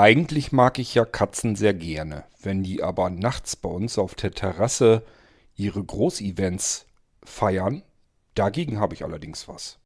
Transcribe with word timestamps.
Eigentlich 0.00 0.50
mag 0.50 0.78
ich 0.78 0.94
ja 0.94 1.04
Katzen 1.04 1.56
sehr 1.56 1.74
gerne. 1.74 2.24
Wenn 2.40 2.62
die 2.62 2.82
aber 2.82 3.10
nachts 3.10 3.54
bei 3.54 3.68
uns 3.68 3.98
auf 3.98 4.14
der 4.14 4.30
Terrasse 4.30 5.02
ihre 5.56 5.84
Großevents 5.84 6.86
feiern, 7.22 7.82
dagegen 8.34 8.80
habe 8.80 8.94
ich 8.94 9.04
allerdings 9.04 9.46
was. 9.46 9.78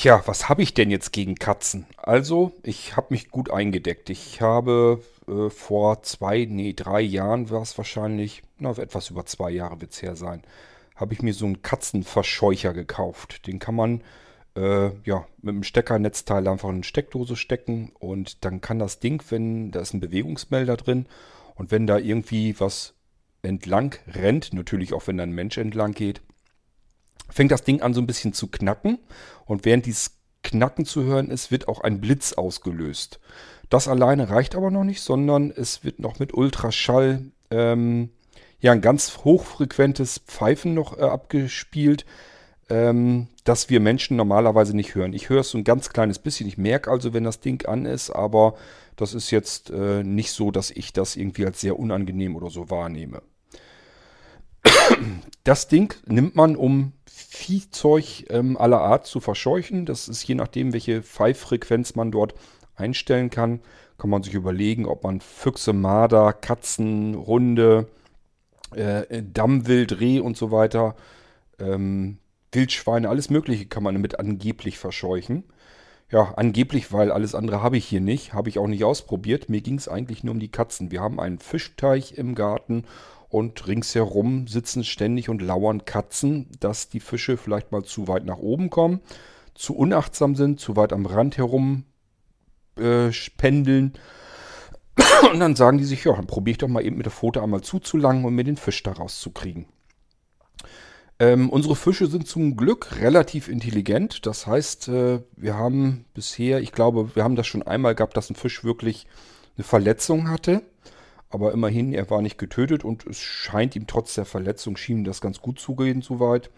Tja, 0.00 0.22
was 0.24 0.48
habe 0.48 0.62
ich 0.62 0.72
denn 0.72 0.90
jetzt 0.90 1.12
gegen 1.12 1.34
Katzen? 1.34 1.84
Also, 1.98 2.52
ich 2.62 2.96
habe 2.96 3.08
mich 3.10 3.30
gut 3.30 3.50
eingedeckt. 3.50 4.08
Ich 4.08 4.40
habe 4.40 5.02
äh, 5.28 5.50
vor 5.50 6.02
zwei, 6.04 6.46
nee, 6.48 6.72
drei 6.72 7.02
Jahren 7.02 7.50
war 7.50 7.60
es 7.60 7.76
wahrscheinlich, 7.76 8.42
na, 8.58 8.70
etwas 8.70 9.10
über 9.10 9.26
zwei 9.26 9.50
Jahre 9.50 9.82
wird 9.82 9.92
es 9.92 10.00
her 10.00 10.16
sein, 10.16 10.40
habe 10.96 11.12
ich 11.12 11.20
mir 11.20 11.34
so 11.34 11.44
einen 11.44 11.60
Katzenverscheucher 11.60 12.72
gekauft. 12.72 13.46
Den 13.46 13.58
kann 13.58 13.74
man 13.74 14.00
äh, 14.56 14.88
ja, 15.04 15.26
mit 15.42 15.52
einem 15.52 15.64
Steckernetzteil 15.64 16.48
einfach 16.48 16.70
in 16.70 16.76
eine 16.76 16.84
Steckdose 16.84 17.36
stecken 17.36 17.92
und 17.98 18.42
dann 18.46 18.62
kann 18.62 18.78
das 18.78 19.00
Ding, 19.00 19.22
wenn 19.28 19.70
da 19.70 19.80
ist 19.80 19.92
ein 19.92 20.00
Bewegungsmelder 20.00 20.78
drin 20.78 21.04
und 21.56 21.70
wenn 21.70 21.86
da 21.86 21.98
irgendwie 21.98 22.58
was 22.58 22.94
entlang 23.42 23.96
rennt, 24.08 24.54
natürlich 24.54 24.94
auch 24.94 25.06
wenn 25.08 25.18
da 25.18 25.24
ein 25.24 25.32
Mensch 25.32 25.58
entlang 25.58 25.92
geht, 25.92 26.22
fängt 27.30 27.52
das 27.52 27.64
Ding 27.64 27.82
an 27.82 27.94
so 27.94 28.00
ein 28.00 28.06
bisschen 28.06 28.32
zu 28.32 28.48
knacken 28.48 28.98
und 29.44 29.64
während 29.64 29.86
dieses 29.86 30.16
Knacken 30.42 30.84
zu 30.84 31.04
hören 31.04 31.30
ist, 31.30 31.50
wird 31.50 31.68
auch 31.68 31.80
ein 31.80 32.00
Blitz 32.00 32.32
ausgelöst. 32.32 33.20
Das 33.68 33.88
alleine 33.88 34.30
reicht 34.30 34.56
aber 34.56 34.70
noch 34.70 34.84
nicht, 34.84 35.00
sondern 35.00 35.50
es 35.50 35.84
wird 35.84 36.00
noch 36.00 36.18
mit 36.18 36.34
Ultraschall 36.34 37.22
ähm, 37.50 38.10
ja 38.60 38.72
ein 38.72 38.80
ganz 38.80 39.18
hochfrequentes 39.24 40.20
Pfeifen 40.26 40.74
noch 40.74 40.98
äh, 40.98 41.02
abgespielt, 41.02 42.04
ähm, 42.68 43.28
das 43.44 43.70
wir 43.70 43.80
Menschen 43.80 44.16
normalerweise 44.16 44.74
nicht 44.74 44.94
hören. 44.94 45.12
Ich 45.12 45.28
höre 45.28 45.40
es 45.40 45.50
so 45.50 45.58
ein 45.58 45.64
ganz 45.64 45.90
kleines 45.90 46.18
bisschen. 46.18 46.48
Ich 46.48 46.58
merke 46.58 46.90
also, 46.90 47.12
wenn 47.12 47.24
das 47.24 47.40
Ding 47.40 47.66
an 47.66 47.86
ist, 47.86 48.10
aber 48.10 48.54
das 48.96 49.14
ist 49.14 49.30
jetzt 49.30 49.70
äh, 49.70 50.02
nicht 50.02 50.32
so, 50.32 50.50
dass 50.50 50.70
ich 50.70 50.92
das 50.92 51.16
irgendwie 51.16 51.46
als 51.46 51.60
sehr 51.60 51.78
unangenehm 51.78 52.36
oder 52.36 52.50
so 52.50 52.70
wahrnehme. 52.70 53.22
Das 55.44 55.68
Ding 55.68 55.94
nimmt 56.06 56.36
man, 56.36 56.54
um 56.56 56.92
Viehzeug 57.06 58.26
ähm, 58.28 58.56
aller 58.56 58.80
Art 58.80 59.06
zu 59.06 59.20
verscheuchen. 59.20 59.86
Das 59.86 60.08
ist 60.08 60.26
je 60.26 60.34
nachdem, 60.34 60.72
welche 60.72 61.02
Pfeiffrequenz 61.02 61.94
man 61.94 62.10
dort 62.10 62.34
einstellen 62.76 63.30
kann, 63.30 63.60
kann 63.98 64.10
man 64.10 64.22
sich 64.22 64.34
überlegen, 64.34 64.86
ob 64.86 65.04
man 65.04 65.20
Füchse, 65.20 65.72
Marder, 65.72 66.32
Katzen, 66.32 67.16
Hunde, 67.26 67.88
äh, 68.74 69.22
Dammwild, 69.22 70.00
Reh 70.00 70.20
und 70.20 70.36
so 70.36 70.50
weiter, 70.50 70.96
ähm, 71.58 72.18
Wildschweine, 72.52 73.08
alles 73.08 73.30
Mögliche 73.30 73.66
kann 73.66 73.82
man 73.82 73.94
damit 73.94 74.18
angeblich 74.18 74.78
verscheuchen. 74.78 75.44
Ja, 76.10 76.34
angeblich, 76.36 76.92
weil 76.92 77.12
alles 77.12 77.36
andere 77.36 77.62
habe 77.62 77.76
ich 77.76 77.86
hier 77.86 78.00
nicht, 78.00 78.34
habe 78.34 78.48
ich 78.48 78.58
auch 78.58 78.66
nicht 78.66 78.82
ausprobiert. 78.82 79.48
Mir 79.48 79.60
ging 79.60 79.76
es 79.76 79.86
eigentlich 79.86 80.24
nur 80.24 80.34
um 80.34 80.40
die 80.40 80.50
Katzen. 80.50 80.90
Wir 80.90 81.00
haben 81.00 81.20
einen 81.20 81.38
Fischteich 81.38 82.18
im 82.18 82.34
Garten 82.34 82.84
und 83.30 83.66
ringsherum 83.66 84.48
sitzen 84.48 84.84
ständig 84.84 85.28
und 85.28 85.40
lauern 85.40 85.84
Katzen, 85.84 86.48
dass 86.58 86.88
die 86.88 87.00
Fische 87.00 87.36
vielleicht 87.36 87.72
mal 87.72 87.84
zu 87.84 88.08
weit 88.08 88.26
nach 88.26 88.38
oben 88.38 88.68
kommen, 88.68 89.00
zu 89.54 89.74
unachtsam 89.74 90.34
sind, 90.34 90.60
zu 90.60 90.76
weit 90.76 90.92
am 90.92 91.06
Rand 91.06 91.38
herum 91.38 91.84
äh, 92.76 93.10
pendeln. 93.36 93.94
Und 95.32 95.40
dann 95.40 95.54
sagen 95.54 95.78
die 95.78 95.84
sich, 95.84 96.04
ja, 96.04 96.12
dann 96.14 96.26
probiere 96.26 96.52
ich 96.52 96.58
doch 96.58 96.68
mal 96.68 96.84
eben 96.84 96.96
mit 96.96 97.06
der 97.06 97.12
Pfote 97.12 97.42
einmal 97.42 97.60
zuzulangen 97.60 98.24
und 98.24 98.34
mir 98.34 98.44
den 98.44 98.56
Fisch 98.56 98.82
da 98.82 98.92
rauszukriegen. 98.92 99.66
Ähm, 101.20 101.50
unsere 101.50 101.76
Fische 101.76 102.06
sind 102.06 102.26
zum 102.26 102.56
Glück 102.56 102.98
relativ 102.98 103.48
intelligent. 103.48 104.26
Das 104.26 104.46
heißt, 104.46 104.88
äh, 104.88 105.20
wir 105.36 105.54
haben 105.54 106.06
bisher, 106.14 106.60
ich 106.60 106.72
glaube, 106.72 107.14
wir 107.14 107.22
haben 107.22 107.36
das 107.36 107.46
schon 107.46 107.62
einmal 107.62 107.94
gehabt, 107.94 108.16
dass 108.16 108.30
ein 108.30 108.36
Fisch 108.36 108.64
wirklich 108.64 109.06
eine 109.56 109.64
Verletzung 109.64 110.28
hatte. 110.28 110.62
Aber 111.30 111.52
immerhin, 111.52 111.94
er 111.94 112.10
war 112.10 112.22
nicht 112.22 112.38
getötet 112.38 112.84
und 112.84 113.06
es 113.06 113.18
scheint 113.18 113.76
ihm 113.76 113.86
trotz 113.86 114.14
der 114.14 114.24
Verletzung, 114.24 114.76
schien 114.76 115.04
das 115.04 115.20
ganz 115.20 115.40
gut 115.40 115.60
zugehen 115.60 116.02
soweit. 116.02 116.50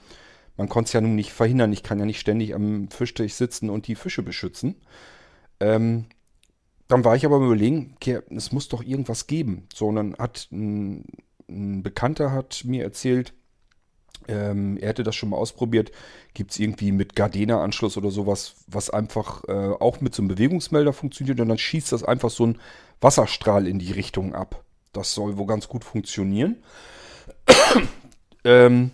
Man 0.56 0.68
konnte 0.68 0.88
es 0.88 0.92
ja 0.94 1.00
nun 1.00 1.14
nicht 1.14 1.32
verhindern. 1.32 1.72
Ich 1.72 1.82
kann 1.82 1.98
ja 1.98 2.06
nicht 2.06 2.20
ständig 2.20 2.54
am 2.54 2.88
Fischteich 2.90 3.34
sitzen 3.34 3.70
und 3.70 3.86
die 3.86 3.94
Fische 3.94 4.22
beschützen. 4.22 4.76
Ähm, 5.60 6.06
dann 6.88 7.04
war 7.04 7.16
ich 7.16 7.24
aber 7.24 7.36
überlegen, 7.36 7.94
okay, 7.96 8.20
es 8.30 8.52
muss 8.52 8.68
doch 8.68 8.82
irgendwas 8.82 9.26
geben. 9.26 9.66
So, 9.74 9.88
und 9.88 9.96
dann 9.96 10.16
hat 10.18 10.48
ein, 10.50 11.04
ein 11.48 11.82
Bekannter 11.82 12.32
hat 12.32 12.64
mir 12.64 12.82
erzählt, 12.82 13.34
ähm, 14.28 14.76
er 14.78 14.90
hätte 14.90 15.02
das 15.02 15.16
schon 15.16 15.30
mal 15.30 15.36
ausprobiert. 15.36 15.90
Gibt 16.34 16.52
es 16.52 16.58
irgendwie 16.58 16.92
mit 16.92 17.16
Gardena-Anschluss 17.16 17.96
oder 17.96 18.10
sowas, 18.10 18.56
was 18.66 18.90
einfach 18.90 19.42
äh, 19.48 19.52
auch 19.52 20.00
mit 20.00 20.14
so 20.14 20.22
einem 20.22 20.28
Bewegungsmelder 20.28 20.92
funktioniert 20.92 21.40
und 21.40 21.48
dann 21.48 21.58
schießt 21.58 21.92
das 21.92 22.04
einfach 22.04 22.30
so 22.30 22.46
ein 22.46 22.58
Wasserstrahl 23.02 23.66
in 23.66 23.78
die 23.78 23.92
Richtung 23.92 24.34
ab. 24.34 24.64
Das 24.92 25.14
soll 25.14 25.36
wohl 25.36 25.46
ganz 25.46 25.68
gut 25.68 25.84
funktionieren. 25.84 26.62
ähm, 28.44 28.92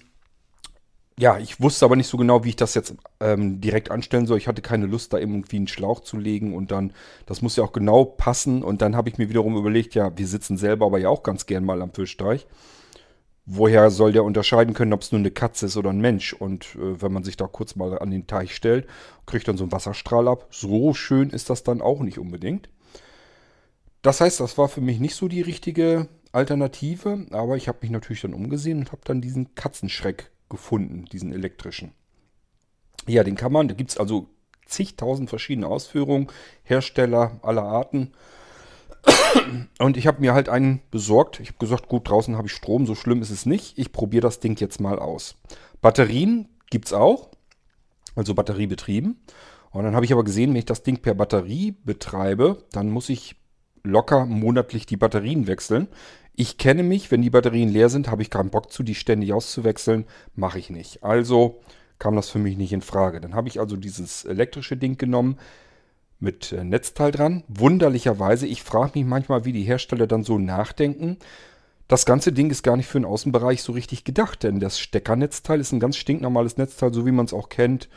ja, 1.18 1.36
ich 1.38 1.60
wusste 1.60 1.84
aber 1.84 1.96
nicht 1.96 2.06
so 2.06 2.16
genau, 2.16 2.44
wie 2.44 2.50
ich 2.50 2.56
das 2.56 2.74
jetzt 2.74 2.94
ähm, 3.18 3.60
direkt 3.60 3.90
anstellen 3.90 4.26
soll. 4.26 4.38
Ich 4.38 4.46
hatte 4.46 4.62
keine 4.62 4.86
Lust, 4.86 5.12
da 5.12 5.18
irgendwie 5.18 5.56
einen 5.56 5.66
Schlauch 5.66 6.00
zu 6.00 6.16
legen 6.16 6.54
und 6.54 6.70
dann, 6.70 6.92
das 7.26 7.42
muss 7.42 7.56
ja 7.56 7.64
auch 7.64 7.72
genau 7.72 8.04
passen. 8.04 8.62
Und 8.62 8.82
dann 8.82 8.94
habe 8.94 9.08
ich 9.08 9.18
mir 9.18 9.28
wiederum 9.28 9.56
überlegt, 9.56 9.96
ja, 9.96 10.16
wir 10.16 10.26
sitzen 10.28 10.56
selber 10.56 10.86
aber 10.86 10.98
ja 10.98 11.08
auch 11.08 11.24
ganz 11.24 11.46
gern 11.46 11.64
mal 11.64 11.82
am 11.82 11.92
Fischteich. 11.92 12.46
Woher 13.46 13.90
soll 13.90 14.12
der 14.12 14.22
unterscheiden 14.22 14.74
können, 14.74 14.92
ob 14.92 15.02
es 15.02 15.10
nur 15.10 15.18
eine 15.18 15.32
Katze 15.32 15.66
ist 15.66 15.76
oder 15.76 15.90
ein 15.90 16.00
Mensch? 16.00 16.34
Und 16.34 16.76
äh, 16.76 17.02
wenn 17.02 17.12
man 17.12 17.24
sich 17.24 17.36
da 17.36 17.48
kurz 17.48 17.74
mal 17.74 17.98
an 17.98 18.12
den 18.12 18.28
Teich 18.28 18.54
stellt, 18.54 18.86
kriegt 19.26 19.48
dann 19.48 19.56
so 19.56 19.64
einen 19.64 19.72
Wasserstrahl 19.72 20.28
ab. 20.28 20.46
So 20.50 20.94
schön 20.94 21.30
ist 21.30 21.50
das 21.50 21.64
dann 21.64 21.80
auch 21.80 22.00
nicht 22.00 22.18
unbedingt. 22.18 22.68
Das 24.08 24.22
heißt, 24.22 24.40
das 24.40 24.56
war 24.56 24.70
für 24.70 24.80
mich 24.80 25.00
nicht 25.00 25.14
so 25.14 25.28
die 25.28 25.42
richtige 25.42 26.08
Alternative, 26.32 27.26
aber 27.30 27.58
ich 27.58 27.68
habe 27.68 27.80
mich 27.82 27.90
natürlich 27.90 28.22
dann 28.22 28.32
umgesehen 28.32 28.78
und 28.78 28.90
habe 28.90 29.02
dann 29.04 29.20
diesen 29.20 29.54
Katzenschreck 29.54 30.30
gefunden, 30.48 31.04
diesen 31.12 31.30
elektrischen. 31.30 31.92
Ja, 33.06 33.22
den 33.22 33.34
kann 33.34 33.52
man, 33.52 33.68
da 33.68 33.74
gibt 33.74 33.90
es 33.90 33.98
also 33.98 34.30
zigtausend 34.64 35.28
verschiedene 35.28 35.66
Ausführungen, 35.66 36.28
Hersteller 36.62 37.38
aller 37.42 37.64
Arten. 37.64 38.12
Und 39.78 39.98
ich 39.98 40.06
habe 40.06 40.22
mir 40.22 40.32
halt 40.32 40.48
einen 40.48 40.80
besorgt. 40.90 41.38
Ich 41.40 41.48
habe 41.48 41.58
gesagt, 41.58 41.88
gut, 41.88 42.08
draußen 42.08 42.34
habe 42.34 42.46
ich 42.46 42.54
Strom, 42.54 42.86
so 42.86 42.94
schlimm 42.94 43.20
ist 43.20 43.28
es 43.28 43.44
nicht. 43.44 43.76
Ich 43.76 43.92
probiere 43.92 44.22
das 44.22 44.40
Ding 44.40 44.58
jetzt 44.58 44.80
mal 44.80 44.98
aus. 44.98 45.36
Batterien 45.82 46.48
gibt 46.70 46.86
es 46.86 46.94
auch, 46.94 47.28
also 48.16 48.34
batteriebetrieben. 48.34 49.20
Und 49.70 49.84
dann 49.84 49.94
habe 49.94 50.06
ich 50.06 50.14
aber 50.14 50.24
gesehen, 50.24 50.48
wenn 50.48 50.60
ich 50.60 50.64
das 50.64 50.82
Ding 50.82 50.96
per 50.96 51.12
Batterie 51.12 51.76
betreibe, 51.84 52.64
dann 52.72 52.88
muss 52.88 53.10
ich 53.10 53.36
locker 53.82 54.26
monatlich 54.26 54.86
die 54.86 54.96
Batterien 54.96 55.46
wechseln. 55.46 55.88
Ich 56.34 56.56
kenne 56.56 56.82
mich, 56.82 57.10
wenn 57.10 57.22
die 57.22 57.30
Batterien 57.30 57.68
leer 57.68 57.88
sind, 57.88 58.08
habe 58.08 58.22
ich 58.22 58.30
keinen 58.30 58.50
Bock 58.50 58.70
zu, 58.70 58.82
die 58.82 58.94
ständig 58.94 59.32
auszuwechseln. 59.32 60.04
Mache 60.36 60.58
ich 60.58 60.70
nicht. 60.70 61.02
Also 61.02 61.60
kam 61.98 62.14
das 62.14 62.30
für 62.30 62.38
mich 62.38 62.56
nicht 62.56 62.72
in 62.72 62.82
Frage. 62.82 63.20
Dann 63.20 63.34
habe 63.34 63.48
ich 63.48 63.58
also 63.58 63.76
dieses 63.76 64.24
elektrische 64.24 64.76
Ding 64.76 64.98
genommen 64.98 65.38
mit 66.20 66.52
äh, 66.52 66.64
Netzteil 66.64 67.10
dran. 67.10 67.42
Wunderlicherweise, 67.48 68.46
ich 68.46 68.62
frage 68.62 68.92
mich 68.94 69.04
manchmal, 69.04 69.44
wie 69.44 69.52
die 69.52 69.64
Hersteller 69.64 70.06
dann 70.06 70.24
so 70.24 70.38
nachdenken. 70.38 71.18
Das 71.88 72.04
ganze 72.04 72.32
Ding 72.32 72.50
ist 72.50 72.62
gar 72.62 72.76
nicht 72.76 72.86
für 72.86 72.98
den 72.98 73.06
Außenbereich 73.06 73.62
so 73.62 73.72
richtig 73.72 74.04
gedacht, 74.04 74.42
denn 74.42 74.60
das 74.60 74.78
Steckernetzteil 74.78 75.58
ist 75.58 75.72
ein 75.72 75.80
ganz 75.80 75.96
stinknormales 75.96 76.56
Netzteil, 76.56 76.92
so 76.92 77.06
wie 77.06 77.12
man 77.12 77.24
es 77.24 77.32
auch 77.32 77.48
kennt. 77.48 77.88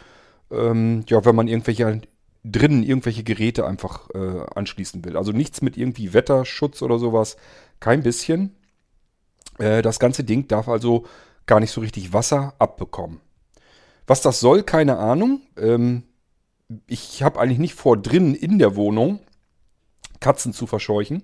Ähm, 0.49 1.03
ja, 1.07 1.25
wenn 1.25 1.35
man 1.35 1.47
irgendwelche 1.47 2.01
drinnen 2.43 2.83
irgendwelche 2.83 3.23
Geräte 3.23 3.65
einfach 3.65 4.09
äh, 4.11 4.45
anschließen 4.55 5.03
will. 5.05 5.17
Also 5.17 5.31
nichts 5.31 5.61
mit 5.61 5.77
irgendwie 5.77 6.13
Wetterschutz 6.13 6.81
oder 6.81 6.97
sowas. 6.97 7.37
Kein 7.79 8.03
bisschen. 8.03 8.55
Äh, 9.59 9.81
das 9.81 9.99
ganze 9.99 10.23
Ding 10.23 10.47
darf 10.47 10.67
also 10.67 11.05
gar 11.45 11.59
nicht 11.59 11.71
so 11.71 11.81
richtig 11.81 12.13
Wasser 12.13 12.53
abbekommen. 12.59 13.21
Was 14.07 14.21
das 14.21 14.39
soll, 14.39 14.63
keine 14.63 14.97
Ahnung. 14.97 15.41
Ähm, 15.57 16.03
ich 16.87 17.21
habe 17.23 17.39
eigentlich 17.39 17.59
nicht 17.59 17.75
vor, 17.75 17.97
drinnen 17.97 18.33
in 18.33 18.57
der 18.57 18.75
Wohnung 18.75 19.19
Katzen 20.19 20.53
zu 20.53 20.67
verscheuchen, 20.67 21.23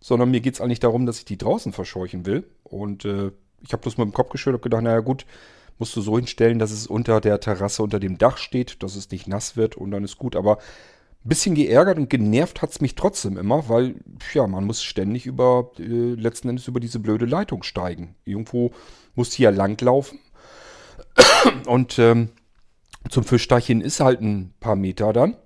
sondern 0.00 0.30
mir 0.30 0.40
geht 0.40 0.54
es 0.54 0.60
eigentlich 0.60 0.80
darum, 0.80 1.06
dass 1.06 1.18
ich 1.18 1.24
die 1.24 1.38
draußen 1.38 1.72
verscheuchen 1.72 2.26
will. 2.26 2.44
Und 2.62 3.04
äh, 3.04 3.30
ich 3.60 3.72
habe 3.72 3.82
bloß 3.82 3.98
mit 3.98 4.06
dem 4.06 4.12
Kopf 4.12 4.30
geschüttelt 4.30 4.56
und 4.56 4.62
gedacht, 4.62 4.82
naja 4.82 5.00
gut, 5.00 5.26
musst 5.78 5.94
du 5.96 6.00
so 6.00 6.16
hinstellen, 6.16 6.58
dass 6.58 6.70
es 6.70 6.86
unter 6.86 7.20
der 7.20 7.40
Terrasse, 7.40 7.82
unter 7.82 8.00
dem 8.00 8.18
Dach 8.18 8.38
steht, 8.38 8.82
dass 8.82 8.96
es 8.96 9.10
nicht 9.10 9.28
nass 9.28 9.56
wird 9.56 9.76
und 9.76 9.90
dann 9.90 10.04
ist 10.04 10.18
gut. 10.18 10.36
Aber 10.36 10.58
ein 11.24 11.28
bisschen 11.28 11.54
geärgert 11.54 11.98
und 11.98 12.08
genervt 12.08 12.62
hat 12.62 12.70
es 12.70 12.80
mich 12.80 12.94
trotzdem 12.94 13.36
immer, 13.36 13.68
weil, 13.68 13.96
ja, 14.32 14.46
man 14.46 14.64
muss 14.64 14.82
ständig 14.82 15.26
über, 15.26 15.72
äh, 15.78 15.82
letzten 16.14 16.48
Endes 16.48 16.68
über 16.68 16.80
diese 16.80 17.00
blöde 17.00 17.26
Leitung 17.26 17.62
steigen. 17.62 18.14
Irgendwo 18.24 18.70
muss 19.14 19.32
hier 19.32 19.50
langlaufen. 19.50 20.20
Und 21.66 21.98
ähm, 21.98 22.30
zum 23.10 23.24
Fischteich 23.24 23.66
hin 23.66 23.80
ist 23.80 24.00
halt 24.00 24.20
ein 24.20 24.54
paar 24.60 24.76
Meter 24.76 25.12
dann. 25.12 25.36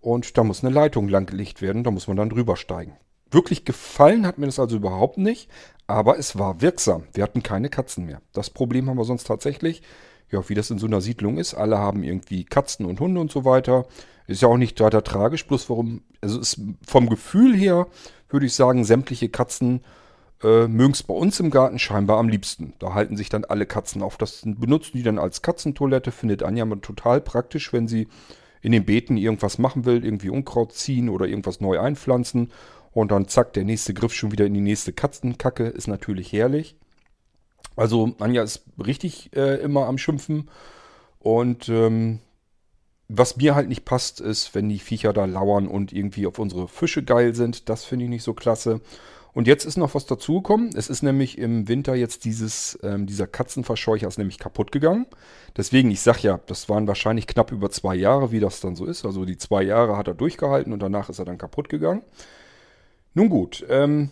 Und 0.00 0.36
da 0.36 0.44
muss 0.44 0.64
eine 0.64 0.74
Leitung 0.74 1.08
langgelegt 1.08 1.62
werden, 1.62 1.84
da 1.84 1.90
muss 1.90 2.08
man 2.08 2.16
dann 2.16 2.28
drüber 2.28 2.56
steigen. 2.56 2.96
Wirklich 3.30 3.64
gefallen 3.64 4.26
hat 4.26 4.36
mir 4.36 4.46
das 4.46 4.58
also 4.58 4.76
überhaupt 4.76 5.16
nicht, 5.16 5.48
aber 5.86 6.18
es 6.18 6.38
war 6.38 6.60
wirksam. 6.60 7.04
Wir 7.12 7.22
hatten 7.22 7.42
keine 7.42 7.68
Katzen 7.68 8.06
mehr. 8.06 8.22
Das 8.32 8.50
Problem 8.50 8.88
haben 8.88 8.98
wir 8.98 9.04
sonst 9.04 9.26
tatsächlich, 9.26 9.82
ja, 10.30 10.48
wie 10.48 10.54
das 10.54 10.70
in 10.70 10.78
so 10.78 10.86
einer 10.86 11.00
Siedlung 11.00 11.38
ist. 11.38 11.54
Alle 11.54 11.78
haben 11.78 12.02
irgendwie 12.02 12.44
Katzen 12.44 12.86
und 12.86 13.00
Hunde 13.00 13.20
und 13.20 13.30
so 13.30 13.44
weiter. 13.44 13.86
Ist 14.26 14.42
ja 14.42 14.48
auch 14.48 14.56
nicht 14.56 14.80
weiter 14.80 15.02
tragisch, 15.04 15.46
bloß 15.46 15.68
warum, 15.68 16.02
also 16.20 16.40
ist 16.40 16.60
vom 16.86 17.08
Gefühl 17.08 17.54
her, 17.56 17.86
würde 18.28 18.46
ich 18.46 18.54
sagen, 18.54 18.84
sämtliche 18.84 19.28
Katzen 19.28 19.82
äh, 20.42 20.66
mögen 20.66 20.92
es 20.92 21.02
bei 21.02 21.14
uns 21.14 21.38
im 21.40 21.50
Garten 21.50 21.78
scheinbar 21.78 22.18
am 22.18 22.28
liebsten. 22.28 22.74
Da 22.78 22.94
halten 22.94 23.16
sich 23.16 23.28
dann 23.28 23.44
alle 23.44 23.66
Katzen 23.66 24.02
auf. 24.02 24.16
Das 24.16 24.42
benutzen 24.44 24.92
die 24.94 25.02
dann 25.02 25.18
als 25.18 25.42
Katzentoilette, 25.42 26.12
findet 26.12 26.42
Anja 26.42 26.64
mal 26.64 26.80
total 26.80 27.20
praktisch, 27.20 27.72
wenn 27.72 27.88
sie 27.88 28.08
in 28.60 28.72
den 28.72 28.84
Beeten 28.84 29.16
irgendwas 29.16 29.58
machen 29.58 29.84
will, 29.84 30.04
irgendwie 30.04 30.30
Unkraut 30.30 30.72
ziehen 30.72 31.08
oder 31.08 31.26
irgendwas 31.26 31.60
neu 31.60 31.80
einpflanzen. 31.80 32.52
Und 32.92 33.10
dann 33.10 33.28
zack, 33.28 33.52
der 33.54 33.64
nächste 33.64 33.94
Griff 33.94 34.14
schon 34.14 34.32
wieder 34.32 34.46
in 34.46 34.54
die 34.54 34.60
nächste 34.60 34.92
Katzenkacke. 34.92 35.64
Ist 35.64 35.88
natürlich 35.88 36.32
herrlich. 36.32 36.76
Also 37.76 38.14
Anja 38.18 38.42
ist 38.42 38.64
richtig 38.84 39.34
äh, 39.34 39.56
immer 39.62 39.86
am 39.86 39.98
Schimpfen. 39.98 40.50
Und 41.18 41.68
ähm, 41.68 42.20
was 43.08 43.36
mir 43.36 43.54
halt 43.54 43.68
nicht 43.68 43.84
passt, 43.84 44.20
ist, 44.20 44.54
wenn 44.54 44.68
die 44.68 44.78
Viecher 44.78 45.12
da 45.12 45.24
lauern 45.24 45.68
und 45.68 45.92
irgendwie 45.92 46.26
auf 46.26 46.38
unsere 46.38 46.68
Fische 46.68 47.02
geil 47.02 47.34
sind. 47.34 47.68
Das 47.68 47.84
finde 47.84 48.04
ich 48.04 48.10
nicht 48.10 48.24
so 48.24 48.34
klasse. 48.34 48.80
Und 49.34 49.46
jetzt 49.46 49.64
ist 49.64 49.78
noch 49.78 49.94
was 49.94 50.04
dazugekommen. 50.04 50.70
Es 50.76 50.90
ist 50.90 51.02
nämlich 51.02 51.38
im 51.38 51.66
Winter 51.66 51.94
jetzt 51.94 52.26
dieses, 52.26 52.78
ähm, 52.82 53.06
dieser 53.06 53.26
Katzenverscheucher 53.26 54.06
ist 54.06 54.18
nämlich 54.18 54.38
kaputt 54.38 54.72
gegangen. 54.72 55.06
Deswegen, 55.56 55.90
ich 55.90 56.02
sag 56.02 56.22
ja, 56.22 56.40
das 56.46 56.68
waren 56.68 56.86
wahrscheinlich 56.86 57.26
knapp 57.26 57.50
über 57.50 57.70
zwei 57.70 57.94
Jahre, 57.94 58.30
wie 58.30 58.40
das 58.40 58.60
dann 58.60 58.76
so 58.76 58.84
ist. 58.84 59.06
Also 59.06 59.24
die 59.24 59.38
zwei 59.38 59.62
Jahre 59.62 59.96
hat 59.96 60.08
er 60.08 60.14
durchgehalten 60.14 60.72
und 60.72 60.80
danach 60.80 61.08
ist 61.08 61.18
er 61.18 61.24
dann 61.24 61.38
kaputt 61.38 61.70
gegangen. 61.70 62.02
Nun 63.14 63.28
gut, 63.28 63.64
ähm, 63.68 64.10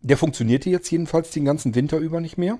der 0.00 0.16
funktionierte 0.16 0.70
jetzt 0.70 0.90
jedenfalls 0.90 1.30
den 1.30 1.44
ganzen 1.44 1.74
Winter 1.74 1.98
über 1.98 2.20
nicht 2.20 2.38
mehr. 2.38 2.58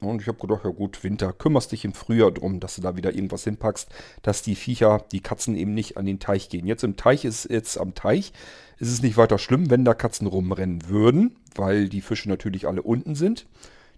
Und 0.00 0.20
ich 0.20 0.28
habe 0.28 0.38
gedacht, 0.38 0.64
ja 0.64 0.70
gut, 0.70 1.02
Winter, 1.04 1.32
kümmerst 1.32 1.72
dich 1.72 1.84
im 1.84 1.94
Frühjahr 1.94 2.30
drum, 2.30 2.60
dass 2.60 2.76
du 2.76 2.82
da 2.82 2.96
wieder 2.96 3.14
irgendwas 3.14 3.44
hinpackst, 3.44 3.88
dass 4.22 4.42
die 4.42 4.54
Viecher, 4.54 5.02
die 5.10 5.20
Katzen 5.20 5.56
eben 5.56 5.72
nicht 5.72 5.96
an 5.96 6.04
den 6.04 6.20
Teich 6.20 6.50
gehen. 6.50 6.66
Jetzt 6.66 6.84
im 6.84 6.96
Teich 6.96 7.24
ist 7.24 7.48
jetzt 7.48 7.78
am 7.78 7.94
Teich, 7.94 8.32
ist 8.78 8.92
es 8.92 9.02
nicht 9.02 9.16
weiter 9.16 9.38
schlimm, 9.38 9.70
wenn 9.70 9.86
da 9.86 9.94
Katzen 9.94 10.26
rumrennen 10.26 10.88
würden, 10.88 11.36
weil 11.54 11.88
die 11.88 12.02
Fische 12.02 12.28
natürlich 12.28 12.68
alle 12.68 12.82
unten 12.82 13.14
sind. 13.14 13.46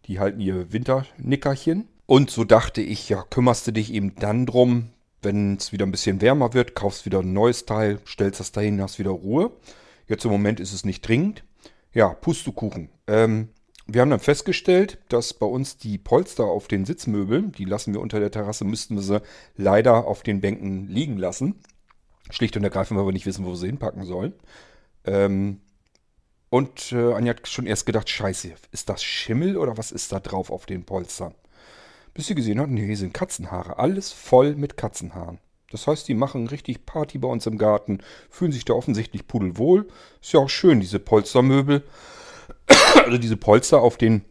Die 0.07 0.21
halten 0.21 0.41
ihr 0.41 0.73
Winternickerchen. 0.73 1.89
Und 2.07 2.31
so 2.31 2.45
dachte 2.45 2.81
ich, 2.81 3.09
ja, 3.09 3.25
kümmerst 3.29 3.67
du 3.67 3.73
dich 3.73 3.93
eben 3.93 4.15
dann 4.15 4.47
drum, 4.47 4.91
wenn 5.21 5.57
es 5.57 5.73
wieder 5.73 5.85
ein 5.85 5.91
bisschen 5.91 6.21
wärmer 6.21 6.55
wird, 6.55 6.77
kaufst 6.77 7.07
wieder 7.07 7.21
ein 7.21 7.33
neues 7.33 7.67
Teil, 7.67 7.99
stellst 8.07 8.39
das 8.39 8.53
dahin, 8.53 8.81
hast 8.81 9.01
wieder 9.01 9.11
Ruhe. 9.11 9.51
Jetzt 10.09 10.25
im 10.25 10.31
Moment 10.31 10.59
ist 10.59 10.73
es 10.73 10.85
nicht 10.85 11.07
dringend. 11.07 11.45
Ja, 11.93 12.09
Pustekuchen. 12.09 12.91
Ähm, 13.07 13.49
wir 13.87 14.03
haben 14.03 14.11
dann 14.11 14.21
festgestellt, 14.21 14.99
dass 15.09 15.33
bei 15.33 15.47
uns 15.47 15.79
die 15.79 15.97
Polster 15.97 16.45
auf 16.45 16.69
den 16.69 16.85
Sitzmöbeln, 16.85 17.53
die 17.53 17.65
lassen 17.65 17.95
wir 17.95 18.01
unter 18.01 18.21
der 18.21 18.31
Terrasse, 18.31 18.65
müssten 18.65 18.97
wir 18.97 19.03
sie 19.03 19.23
leider 19.57 20.07
auf 20.07 20.23
den 20.23 20.41
Bänken 20.41 20.89
liegen 20.89 21.17
lassen. 21.17 21.61
Schlicht 22.31 22.57
und 22.57 22.65
ergreifend, 22.65 22.99
weil 22.99 23.07
wir 23.07 23.13
nicht 23.13 23.25
wissen, 23.25 23.47
wo 23.47 23.51
wir 23.51 23.57
sie 23.57 23.67
hinpacken 23.67 24.05
sollen. 24.05 24.35
Ähm, 25.05 25.61
und 26.51 26.93
äh, 26.93 27.13
Anja 27.15 27.31
hat 27.35 27.49
schon 27.49 27.67
erst 27.67 27.87
gedacht, 27.87 28.09
scheiße, 28.09 28.53
ist 28.73 28.89
das 28.89 29.03
Schimmel 29.03 29.57
oder 29.57 29.79
was 29.79 29.91
ist 29.91 30.13
da 30.13 30.21
drauf 30.21 30.51
auf 30.51 30.67
den 30.67 30.85
Polstern? 30.85 31.35
Bis 32.15 32.27
sie 32.27 32.35
gesehen 32.35 32.61
hat, 32.61 32.69
nee, 32.69 32.85
hier 32.85 32.97
sind 32.97 33.15
Katzenhaare. 33.15 33.79
Alles 33.79 34.13
voll 34.13 34.55
mit 34.55 34.77
Katzenhaaren. 34.77 35.39
Das 35.71 35.87
heißt, 35.87 36.09
die 36.09 36.15
machen 36.15 36.47
richtig 36.47 36.87
Party 36.87 37.19
bei 37.19 37.29
uns 37.29 37.47
im 37.47 37.59
Garten, 37.59 37.99
fühlen 38.31 38.53
sich 38.53 38.65
da 38.65 38.73
offensichtlich 38.73 39.27
pudelwohl. 39.27 39.89
Ist 40.21 40.33
ja 40.33 40.41
auch 40.41 40.49
schön, 40.49 40.81
diese 40.81 40.99
Polstermöbel 40.99 41.85
also 43.05 43.19
diese 43.19 43.37
Polster 43.37 43.81
auf 43.81 43.97
den 43.97 44.25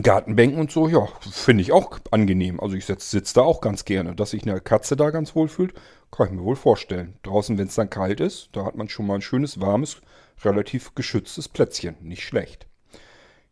Gartenbänken 0.00 0.58
und 0.58 0.70
so, 0.70 0.88
ja, 0.88 1.06
finde 1.30 1.62
ich 1.62 1.72
auch 1.72 1.98
angenehm. 2.10 2.60
Also 2.60 2.76
ich 2.76 2.86
sitze 2.86 3.10
sitz 3.10 3.32
da 3.34 3.42
auch 3.42 3.60
ganz 3.60 3.84
gerne. 3.84 4.14
Dass 4.14 4.30
sich 4.30 4.42
eine 4.42 4.60
Katze 4.60 4.96
da 4.96 5.10
ganz 5.10 5.34
wohl 5.34 5.48
fühlt, 5.48 5.74
kann 6.10 6.28
ich 6.28 6.32
mir 6.32 6.44
wohl 6.44 6.56
vorstellen. 6.56 7.18
Draußen, 7.22 7.58
wenn 7.58 7.66
es 7.66 7.74
dann 7.74 7.90
kalt 7.90 8.20
ist, 8.20 8.50
da 8.52 8.64
hat 8.64 8.74
man 8.74 8.88
schon 8.88 9.06
mal 9.06 9.16
ein 9.16 9.22
schönes, 9.22 9.60
warmes, 9.60 10.00
relativ 10.42 10.94
geschütztes 10.94 11.48
Plätzchen. 11.48 11.96
Nicht 12.00 12.24
schlecht. 12.24 12.66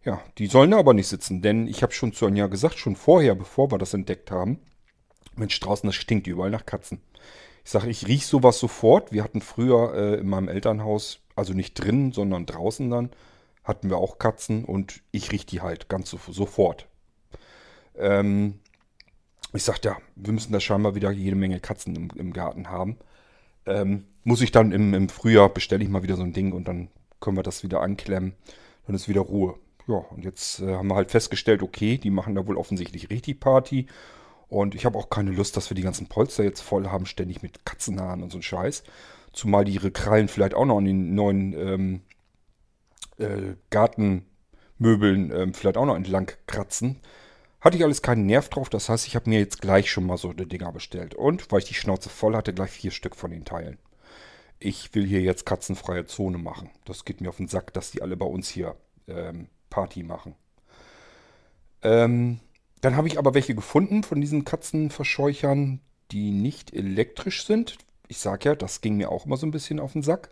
Ja, 0.03 0.23
die 0.39 0.47
sollen 0.47 0.71
da 0.71 0.79
aber 0.79 0.95
nicht 0.95 1.09
sitzen, 1.09 1.43
denn 1.43 1.67
ich 1.67 1.83
habe 1.83 1.93
schon 1.93 2.15
zu 2.15 2.25
Anja 2.25 2.47
gesagt, 2.47 2.79
schon 2.79 2.97
vorher, 2.97 3.35
bevor 3.35 3.71
wir 3.71 3.77
das 3.77 3.93
entdeckt 3.93 4.31
haben, 4.31 4.61
Mensch, 5.37 5.59
draußen, 5.61 5.87
das 5.89 5.97
stinkt 5.97 6.27
überall 6.27 6.51
nach 6.51 6.67
Katzen. 6.67 7.01
Ich 7.65 7.71
sage, 7.71 7.89
ich 7.89 8.07
rieche 8.07 8.27
sowas 8.27 8.59
sofort. 8.59 9.13
Wir 9.13 9.23
hatten 9.23 9.41
früher 9.41 9.95
äh, 9.95 10.21
in 10.21 10.29
meinem 10.29 10.49
Elternhaus, 10.49 11.21
also 11.37 11.53
nicht 11.53 11.75
drinnen, 11.75 12.13
sondern 12.13 12.47
draußen 12.47 12.91
dann, 12.91 13.11
hatten 13.65 13.91
wir 13.91 13.99
auch 13.99 14.19
Katzen 14.19 14.65
und 14.65 15.03
ich 15.13 15.31
rieche 15.33 15.47
die 15.47 15.61
halt 15.61 15.89
ganz 15.89 16.11
so, 16.11 16.19
sofort. 16.31 16.87
Ähm, 17.97 18.61
ich 19.53 19.63
sagte, 19.63 19.89
ja, 19.89 19.97
wir 20.17 20.33
müssen 20.33 20.53
da 20.53 20.61
scheinbar 20.61 20.95
wieder 20.95 21.11
jede 21.11 21.37
Menge 21.37 21.61
Katzen 21.61 21.97
im, 21.97 22.09
im 22.17 22.33
Garten 22.33 22.69
haben. 22.69 22.97
Ähm, 23.67 24.05
muss 24.25 24.41
ich 24.41 24.53
dann 24.53 24.73
im, 24.73 24.95
im 24.95 25.09
Frühjahr 25.09 25.49
bestelle 25.49 25.83
ich 25.83 25.91
mal 25.91 26.03
wieder 26.03 26.17
so 26.17 26.23
ein 26.23 26.33
Ding 26.33 26.53
und 26.53 26.69
dann 26.69 26.89
können 27.21 27.37
wir 27.37 27.43
das 27.43 27.63
wieder 27.63 27.81
anklemmen. 27.81 28.35
Dann 28.87 28.97
ist 28.97 29.09
wieder 29.09 29.21
Ruhe. 29.21 29.57
Ja, 29.87 29.97
und 29.97 30.25
jetzt 30.25 30.61
äh, 30.61 30.75
haben 30.75 30.89
wir 30.89 30.95
halt 30.95 31.11
festgestellt, 31.11 31.63
okay, 31.63 31.99
die 31.99 32.11
machen 32.11 32.35
da 32.35 32.47
wohl 32.47 32.57
offensichtlich 32.57 33.11
richtig 33.11 33.41
Party. 33.41 33.87
Und 34.51 34.75
ich 34.75 34.85
habe 34.85 34.99
auch 34.99 35.11
keine 35.11 35.31
Lust, 35.31 35.57
dass 35.57 35.71
wir 35.71 35.77
die 35.77 35.83
ganzen 35.83 36.09
Polster 36.09 36.43
jetzt 36.43 36.61
voll 36.61 36.89
haben, 36.89 37.07
ständig 37.07 37.41
mit 37.41 37.65
Katzenhaaren 37.65 38.23
und 38.23 38.31
so 38.31 38.39
ein 38.39 38.43
Scheiß. 38.43 38.83
Zumal 39.33 39.65
die 39.65 39.75
ihre 39.75 39.93
Krallen 39.93 40.27
vielleicht 40.27 40.55
auch 40.55 40.67
noch 40.67 40.79
an 40.79 40.85
den 40.85 41.15
neuen 41.15 41.53
ähm, 41.53 42.01
äh, 43.19 43.55
Gartenmöbeln 43.71 45.31
äh, 45.31 45.53
vielleicht 45.53 45.77
auch 45.77 45.87
noch 45.87 45.95
entlang 45.95 46.33
kratzen. 46.49 47.01
Hatte 47.61 47.77
ich 47.77 47.85
alles 47.85 48.03
keinen 48.03 48.27
Nerv 48.27 48.49
drauf, 48.49 48.69
das 48.71 48.89
heißt, 48.89 49.07
ich 49.07 49.15
habe 49.15 49.31
mir 49.31 49.39
jetzt 49.39 49.61
gleich 49.61 49.91
schon 49.91 50.07
mal 50.07 50.17
so 50.17 50.31
eine 50.31 50.47
Dinger 50.47 50.73
bestellt. 50.73 51.15
Und, 51.15 51.53
weil 51.53 51.61
ich 51.61 51.67
die 51.67 51.75
Schnauze 51.75 52.09
voll 52.09 52.35
hatte, 52.35 52.53
gleich 52.53 52.71
vier 52.71 52.91
Stück 52.91 53.15
von 53.15 53.31
den 53.31 53.45
Teilen. 53.45 53.79
Ich 54.59 54.95
will 54.95 55.07
hier 55.07 55.21
jetzt 55.21 55.47
katzenfreie 55.47 56.07
Zone 56.07 56.39
machen. 56.39 56.71
Das 56.87 57.05
geht 57.05 57.21
mir 57.21 57.29
auf 57.29 57.37
den 57.37 57.49
Sack, 57.49 57.73
dass 57.73 57.93
die 57.93 58.03
alle 58.03 58.17
bei 58.17 58.27
uns 58.27 58.49
hier 58.49 58.75
ähm, 59.07 59.49
Party 59.69 60.03
machen. 60.03 60.35
Ähm, 61.83 62.41
dann 62.81 62.97
habe 62.97 63.09
ich 63.09 63.19
aber 63.19 63.35
welche 63.35 63.55
gefunden 63.55 64.03
von 64.03 64.21
diesen 64.21 64.45
Katzenverscheuchern, 64.45 65.81
die 66.13 66.31
nicht 66.31 66.75
elektrisch 66.75 67.45
sind. 67.45 67.79
Ich 68.09 68.19
sage 68.19 68.51
ja, 68.51 68.55
das 68.55 68.81
ging 68.81 68.97
mir 68.97 69.11
auch 69.11 69.27
immer 69.27 69.37
so 69.37 69.47
ein 69.47 69.53
bisschen 69.53 69.81
auf 69.81 69.93
den 69.93 70.03
Sack 70.03 70.31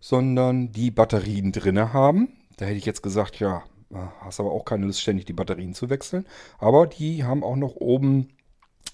sondern 0.00 0.72
die 0.72 0.90
Batterien 0.90 1.52
drinne 1.52 1.92
haben. 1.92 2.28
Da 2.56 2.64
hätte 2.64 2.78
ich 2.78 2.86
jetzt 2.86 3.02
gesagt, 3.02 3.38
ja, 3.38 3.62
hast 4.20 4.40
aber 4.40 4.50
auch 4.50 4.64
keine 4.64 4.86
Lust, 4.86 5.00
ständig 5.00 5.26
die 5.26 5.32
Batterien 5.32 5.74
zu 5.74 5.90
wechseln. 5.90 6.26
Aber 6.58 6.86
die 6.86 7.24
haben 7.24 7.44
auch 7.44 7.56
noch 7.56 7.76
oben 7.76 8.30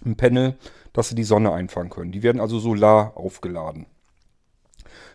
ein 0.04 0.16
Panel, 0.16 0.56
dass 0.92 1.08
sie 1.08 1.14
die 1.14 1.24
Sonne 1.24 1.52
einfangen 1.52 1.90
können. 1.90 2.12
Die 2.12 2.22
werden 2.22 2.40
also 2.40 2.58
solar 2.58 3.16
aufgeladen. 3.16 3.86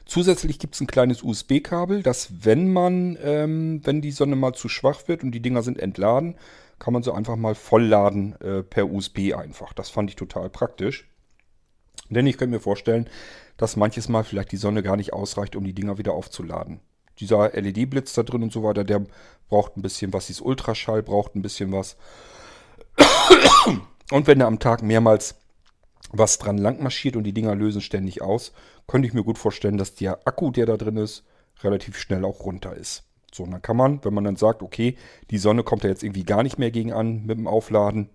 Zusätzlich 0.05 0.59
gibt 0.59 0.75
es 0.75 0.81
ein 0.81 0.87
kleines 0.87 1.23
USB-Kabel, 1.23 2.03
dass 2.03 2.43
wenn 2.43 2.71
man, 2.71 3.17
ähm, 3.23 3.81
wenn 3.83 4.01
die 4.01 4.11
Sonne 4.11 4.35
mal 4.35 4.53
zu 4.53 4.67
schwach 4.67 5.07
wird 5.07 5.23
und 5.23 5.31
die 5.31 5.41
Dinger 5.41 5.61
sind 5.61 5.79
entladen, 5.79 6.35
kann 6.81 6.93
man 6.93 7.03
sie 7.03 7.13
einfach 7.13 7.35
mal 7.35 7.53
vollladen 7.53 8.35
äh, 8.41 8.63
per 8.63 8.89
USB 8.89 9.35
einfach. 9.35 9.71
Das 9.71 9.91
fand 9.91 10.09
ich 10.09 10.15
total 10.15 10.49
praktisch. 10.49 11.07
Denn 12.09 12.25
ich 12.25 12.39
könnte 12.39 12.55
mir 12.55 12.59
vorstellen, 12.59 13.07
dass 13.55 13.75
manches 13.75 14.09
Mal 14.09 14.23
vielleicht 14.23 14.51
die 14.51 14.57
Sonne 14.57 14.81
gar 14.81 14.97
nicht 14.97 15.13
ausreicht, 15.13 15.55
um 15.55 15.63
die 15.63 15.75
Dinger 15.75 15.99
wieder 15.99 16.13
aufzuladen. 16.13 16.79
Dieser 17.19 17.51
LED-Blitz 17.51 18.13
da 18.13 18.23
drin 18.23 18.41
und 18.41 18.51
so 18.51 18.63
weiter, 18.63 18.83
der 18.83 19.05
braucht 19.47 19.77
ein 19.77 19.83
bisschen 19.83 20.11
was. 20.11 20.25
Dieses 20.25 20.41
Ultraschall 20.41 21.03
braucht 21.03 21.35
ein 21.35 21.43
bisschen 21.43 21.71
was. 21.71 21.97
Und 24.11 24.25
wenn 24.25 24.39
da 24.39 24.47
am 24.47 24.57
Tag 24.57 24.81
mehrmals 24.81 25.35
was 26.11 26.39
dran 26.39 26.57
lang 26.57 26.81
marschiert 26.81 27.15
und 27.15 27.25
die 27.25 27.33
Dinger 27.33 27.53
lösen 27.53 27.81
ständig 27.81 28.23
aus, 28.23 28.53
könnte 28.87 29.07
ich 29.07 29.13
mir 29.13 29.23
gut 29.23 29.37
vorstellen, 29.37 29.77
dass 29.77 29.93
der 29.93 30.27
Akku, 30.27 30.49
der 30.49 30.65
da 30.65 30.77
drin 30.77 30.97
ist, 30.97 31.25
relativ 31.61 31.95
schnell 31.95 32.25
auch 32.25 32.43
runter 32.43 32.75
ist. 32.75 33.03
So, 33.33 33.43
und 33.43 33.51
dann 33.51 33.61
kann 33.61 33.77
man, 33.77 34.03
wenn 34.03 34.13
man 34.13 34.23
dann 34.23 34.35
sagt, 34.35 34.61
okay, 34.61 34.95
die 35.29 35.37
Sonne 35.37 35.63
kommt 35.63 35.83
da 35.83 35.87
jetzt 35.87 36.03
irgendwie 36.03 36.23
gar 36.23 36.43
nicht 36.43 36.59
mehr 36.59 36.71
gegen 36.71 36.91
an 36.93 37.25
mit 37.25 37.37
dem 37.37 37.47
Aufladen, 37.47 38.09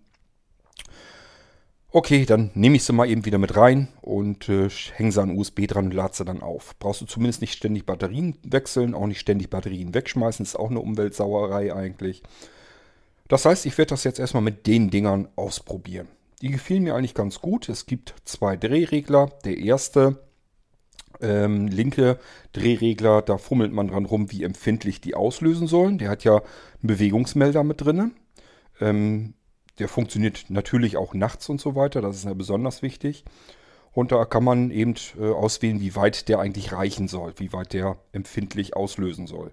Okay, 1.96 2.26
dann 2.26 2.50
nehme 2.52 2.76
ich 2.76 2.84
sie 2.84 2.92
mal 2.92 3.08
eben 3.08 3.24
wieder 3.24 3.38
mit 3.38 3.56
rein 3.56 3.88
und 4.02 4.50
äh, 4.50 4.68
hänge 4.68 5.12
sie 5.12 5.22
an 5.22 5.34
USB 5.34 5.66
dran 5.66 5.86
und 5.86 5.94
lade 5.94 6.14
sie 6.14 6.26
dann 6.26 6.42
auf. 6.42 6.78
Brauchst 6.78 7.00
du 7.00 7.06
zumindest 7.06 7.40
nicht 7.40 7.54
ständig 7.54 7.86
Batterien 7.86 8.36
wechseln, 8.42 8.94
auch 8.94 9.06
nicht 9.06 9.20
ständig 9.20 9.48
Batterien 9.48 9.94
wegschmeißen. 9.94 10.44
Ist 10.44 10.56
auch 10.56 10.68
eine 10.68 10.80
Umweltsauerei 10.80 11.72
eigentlich. 11.72 12.22
Das 13.28 13.46
heißt, 13.46 13.64
ich 13.64 13.78
werde 13.78 13.90
das 13.90 14.04
jetzt 14.04 14.18
erstmal 14.18 14.42
mit 14.42 14.66
den 14.66 14.90
Dingern 14.90 15.28
ausprobieren. 15.36 16.08
Die 16.42 16.50
gefielen 16.50 16.82
mir 16.82 16.94
eigentlich 16.94 17.14
ganz 17.14 17.40
gut. 17.40 17.70
Es 17.70 17.86
gibt 17.86 18.14
zwei 18.26 18.58
Drehregler. 18.58 19.30
Der 19.46 19.56
erste 19.56 20.22
ähm, 21.20 21.68
linke 21.68 22.18
Drehregler, 22.52 23.22
da 23.22 23.38
fummelt 23.38 23.72
man 23.72 23.88
dran 23.88 24.04
rum, 24.04 24.30
wie 24.30 24.42
empfindlich 24.42 25.00
die 25.00 25.14
auslösen 25.14 25.66
sollen. 25.66 25.98
Der 25.98 26.10
hat 26.10 26.24
ja 26.24 26.36
einen 26.36 26.42
Bewegungsmelder 26.82 27.64
mit 27.64 27.80
drin. 27.80 28.12
Ähm, 28.80 29.34
der 29.78 29.88
funktioniert 29.88 30.46
natürlich 30.48 30.96
auch 30.96 31.14
nachts 31.14 31.48
und 31.48 31.60
so 31.60 31.74
weiter. 31.74 32.00
Das 32.00 32.16
ist 32.16 32.24
ja 32.24 32.34
besonders 32.34 32.82
wichtig. 32.82 33.24
Und 33.92 34.12
da 34.12 34.24
kann 34.26 34.44
man 34.44 34.70
eben 34.70 34.94
äh, 35.18 35.30
auswählen, 35.30 35.80
wie 35.80 35.96
weit 35.96 36.28
der 36.28 36.38
eigentlich 36.38 36.72
reichen 36.72 37.08
soll, 37.08 37.32
wie 37.38 37.52
weit 37.52 37.72
der 37.72 37.98
empfindlich 38.12 38.76
auslösen 38.76 39.26
soll. 39.26 39.52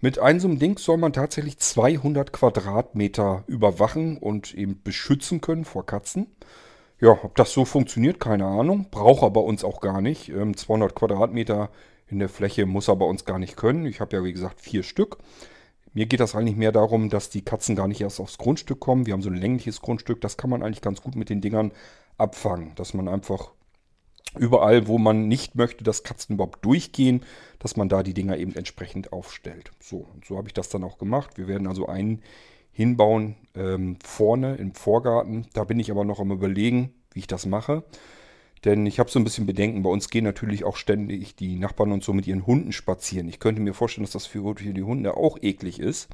Mit 0.00 0.18
einem 0.18 0.40
so 0.40 0.48
einem 0.48 0.58
Ding 0.58 0.78
soll 0.78 0.96
man 0.96 1.12
tatsächlich 1.12 1.58
200 1.58 2.32
Quadratmeter 2.32 3.44
überwachen 3.46 4.16
und 4.16 4.54
eben 4.54 4.80
beschützen 4.82 5.40
können 5.40 5.64
vor 5.64 5.84
Katzen. 5.84 6.28
Ja, 7.00 7.18
ob 7.22 7.34
das 7.36 7.52
so 7.52 7.64
funktioniert, 7.64 8.20
keine 8.20 8.44
Ahnung. 8.44 8.88
Braucht 8.90 9.22
er 9.22 9.30
bei 9.30 9.40
uns 9.40 9.64
auch 9.64 9.80
gar 9.80 10.02
nicht. 10.02 10.26
200 10.26 10.90
ähm, 10.90 10.94
Quadratmeter 10.94 11.70
in 12.08 12.18
der 12.18 12.28
Fläche 12.28 12.66
muss 12.66 12.88
er 12.88 12.96
bei 12.96 13.06
uns 13.06 13.24
gar 13.24 13.38
nicht 13.38 13.56
können. 13.56 13.86
Ich 13.86 14.00
habe 14.00 14.16
ja, 14.16 14.22
wie 14.22 14.32
gesagt, 14.32 14.60
vier 14.60 14.82
Stück. 14.82 15.16
Mir 15.94 16.06
geht 16.06 16.20
das 16.20 16.34
eigentlich 16.34 16.56
mehr 16.56 16.72
darum, 16.72 17.08
dass 17.08 17.30
die 17.30 17.42
Katzen 17.42 17.74
gar 17.74 17.88
nicht 17.88 18.00
erst 18.00 18.20
aufs 18.20 18.36
Grundstück 18.36 18.80
kommen. 18.80 19.06
Wir 19.06 19.14
haben 19.14 19.22
so 19.22 19.30
ein 19.30 19.36
längliches 19.36 19.80
Grundstück. 19.80 20.20
Das 20.20 20.36
kann 20.36 20.50
man 20.50 20.62
eigentlich 20.62 20.82
ganz 20.82 21.00
gut 21.00 21.16
mit 21.16 21.30
den 21.30 21.40
Dingern 21.40 21.72
abfangen. 22.18 22.74
Dass 22.74 22.92
man 22.92 23.08
einfach 23.08 23.52
überall, 24.38 24.86
wo 24.86 24.98
man 24.98 25.26
nicht 25.26 25.54
möchte, 25.54 25.82
dass 25.82 26.02
Katzen 26.02 26.34
überhaupt 26.34 26.64
durchgehen, 26.64 27.24
dass 27.58 27.76
man 27.76 27.88
da 27.88 28.02
die 28.02 28.14
Dinger 28.14 28.36
eben 28.36 28.54
entsprechend 28.54 29.12
aufstellt. 29.12 29.72
So, 29.80 30.06
und 30.14 30.26
so 30.26 30.36
habe 30.36 30.48
ich 30.48 30.54
das 30.54 30.68
dann 30.68 30.84
auch 30.84 30.98
gemacht. 30.98 31.38
Wir 31.38 31.48
werden 31.48 31.66
also 31.66 31.86
einen 31.86 32.22
hinbauen 32.80 33.36
ähm, 33.54 33.98
vorne 34.02 34.56
im 34.56 34.74
Vorgarten. 34.74 35.46
Da 35.52 35.64
bin 35.64 35.78
ich 35.78 35.90
aber 35.90 36.04
noch 36.04 36.18
am 36.18 36.30
überlegen, 36.30 36.94
wie 37.12 37.18
ich 37.20 37.26
das 37.26 37.44
mache. 37.44 37.84
Denn 38.64 38.86
ich 38.86 38.98
habe 38.98 39.10
so 39.10 39.18
ein 39.18 39.24
bisschen 39.24 39.44
Bedenken. 39.44 39.82
Bei 39.82 39.90
uns 39.90 40.08
gehen 40.08 40.24
natürlich 40.24 40.64
auch 40.64 40.76
ständig 40.76 41.36
die 41.36 41.56
Nachbarn 41.56 41.92
und 41.92 42.02
so 42.02 42.14
mit 42.14 42.26
ihren 42.26 42.46
Hunden 42.46 42.72
spazieren. 42.72 43.28
Ich 43.28 43.38
könnte 43.38 43.60
mir 43.60 43.74
vorstellen, 43.74 44.04
dass 44.04 44.12
das 44.12 44.26
für 44.26 44.54
die 44.54 44.82
Hunde 44.82 45.16
auch 45.16 45.38
eklig 45.42 45.78
ist. 45.78 46.08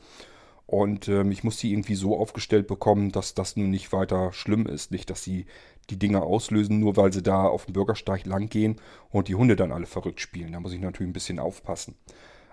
Und 0.67 1.07
ähm, 1.07 1.31
ich 1.31 1.45
muss 1.45 1.59
die 1.59 1.73
irgendwie 1.73 1.95
so 1.95 2.19
aufgestellt 2.19 2.67
bekommen, 2.67 3.13
dass 3.13 3.35
das 3.35 3.57
nun 3.57 3.71
nicht 3.71 3.93
weiter 3.93 4.33
schlimm 4.33 4.67
ist. 4.67 4.91
Nicht, 4.91 5.09
dass 5.11 5.23
sie 5.23 5.47
die 5.91 5.99
Dinger 6.01 6.25
auslösen, 6.25 6.81
nur 6.81 6.97
weil 6.97 7.13
sie 7.13 7.23
da 7.23 7.45
auf 7.45 7.67
dem 7.67 7.75
Bürgersteig 7.75 8.27
lang 8.27 8.49
gehen 8.49 8.81
und 9.11 9.29
die 9.29 9.37
Hunde 9.37 9.55
dann 9.55 9.71
alle 9.71 9.87
verrückt 9.87 10.21
spielen. 10.21 10.51
Da 10.51 10.59
muss 10.59 10.73
ich 10.73 10.81
natürlich 10.81 11.11
ein 11.11 11.13
bisschen 11.13 11.39
aufpassen. 11.39 11.95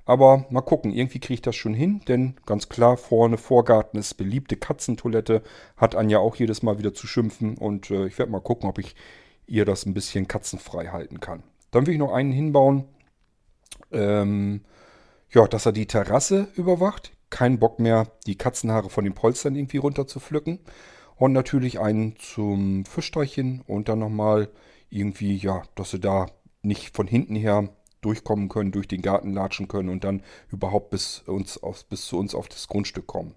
Aber 0.05 0.45
mal 0.49 0.61
gucken, 0.61 0.91
irgendwie 0.91 1.19
kriege 1.19 1.35
ich 1.35 1.41
das 1.41 1.55
schon 1.55 1.73
hin, 1.73 2.01
denn 2.07 2.35
ganz 2.45 2.67
klar, 2.67 2.97
vorne 2.97 3.37
Vorgarten 3.37 3.97
ist 3.97 4.15
beliebte 4.15 4.57
Katzentoilette, 4.57 5.43
hat 5.77 5.95
Anja 5.95 6.19
auch 6.19 6.35
jedes 6.35 6.61
Mal 6.61 6.77
wieder 6.77 6.93
zu 6.93 7.07
schimpfen 7.07 7.57
und 7.57 7.89
äh, 7.89 8.07
ich 8.07 8.17
werde 8.17 8.31
mal 8.31 8.41
gucken, 8.41 8.69
ob 8.69 8.79
ich 8.79 8.95
ihr 9.47 9.65
das 9.65 9.85
ein 9.85 9.93
bisschen 9.93 10.27
katzenfrei 10.27 10.87
halten 10.87 11.19
kann. 11.19 11.43
Dann 11.71 11.85
will 11.85 11.93
ich 11.93 11.99
noch 11.99 12.11
einen 12.11 12.33
hinbauen, 12.33 12.85
ähm, 13.91 14.65
ja, 15.29 15.47
dass 15.47 15.65
er 15.65 15.71
die 15.71 15.87
Terrasse 15.87 16.47
überwacht 16.55 17.13
keinen 17.33 17.57
Bock 17.57 17.79
mehr, 17.79 18.07
die 18.27 18.37
Katzenhaare 18.37 18.89
von 18.89 19.03
den 19.03 19.15
Polstern 19.15 19.55
irgendwie 19.55 19.77
runter 19.77 20.07
zu 20.07 20.19
pflücken. 20.19 20.59
Und 21.15 21.33
natürlich 21.33 21.79
einen 21.79 22.15
zum 22.17 22.85
Fischstreichen 22.85 23.61
und 23.65 23.89
dann 23.89 23.99
nochmal 23.99 24.49
irgendwie, 24.89 25.35
ja, 25.35 25.63
dass 25.75 25.91
sie 25.91 25.99
da 25.99 26.27
nicht 26.61 26.95
von 26.95 27.07
hinten 27.07 27.35
her 27.35 27.69
durchkommen 28.03 28.49
können, 28.49 28.71
durch 28.71 28.87
den 28.87 29.01
Garten 29.01 29.33
latschen 29.33 29.67
können 29.67 29.89
und 29.89 30.03
dann 30.03 30.23
überhaupt 30.51 30.89
bis, 30.89 31.23
uns 31.25 31.61
auf, 31.61 31.85
bis 31.85 32.05
zu 32.05 32.17
uns 32.17 32.35
auf 32.35 32.47
das 32.47 32.67
Grundstück 32.67 33.07
kommen. 33.07 33.33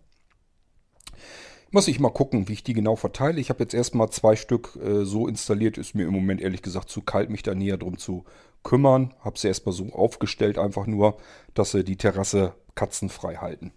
Muss 1.70 1.88
ich 1.88 2.00
mal 2.00 2.10
gucken, 2.10 2.48
wie 2.48 2.54
ich 2.54 2.64
die 2.64 2.74
genau 2.74 2.96
verteile. 2.96 3.40
Ich 3.40 3.50
habe 3.50 3.62
jetzt 3.62 3.74
erstmal 3.74 4.10
zwei 4.10 4.36
Stück 4.36 4.76
äh, 4.76 5.04
so 5.04 5.26
installiert. 5.26 5.78
Ist 5.78 5.94
mir 5.94 6.06
im 6.06 6.12
Moment 6.12 6.40
ehrlich 6.40 6.62
gesagt 6.62 6.88
zu 6.88 7.02
kalt, 7.02 7.28
mich 7.28 7.42
da 7.42 7.54
näher 7.54 7.76
drum 7.76 7.98
zu 7.98 8.24
kümmern. 8.62 9.14
Habe 9.20 9.38
sie 9.38 9.48
erstmal 9.48 9.74
so 9.74 9.92
aufgestellt, 9.92 10.58
einfach 10.58 10.86
nur, 10.86 11.18
dass 11.54 11.72
sie 11.72 11.84
die 11.84 11.96
Terrasse 11.96 12.54
katzenfrei 12.76 13.36
halten. 13.36 13.72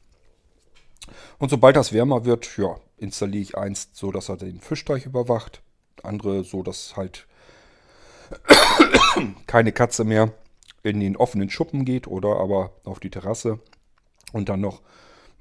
Und 1.40 1.50
sobald 1.50 1.76
das 1.76 1.92
wärmer 1.92 2.26
wird, 2.26 2.58
ja, 2.58 2.76
installiere 2.98 3.42
ich 3.42 3.58
eins 3.58 3.90
so, 3.94 4.12
dass 4.12 4.30
er 4.30 4.38
den 4.38 4.60
Fischteich 4.60 5.06
überwacht. 5.06 5.62
Andere 6.04 6.44
so, 6.44 6.62
dass 6.64 6.96
halt 6.96 7.28
keine 9.48 9.72
Katze 9.72 10.04
mehr 10.04 10.32
in 10.96 11.00
den 11.00 11.18
offenen 11.18 11.50
Schuppen 11.50 11.86
geht 11.86 12.08
oder 12.08 12.38
aber 12.40 12.72
auf 12.84 13.00
die 13.00 13.10
Terrasse. 13.10 13.60
Und 14.32 14.50
dann 14.50 14.62
noch 14.62 14.82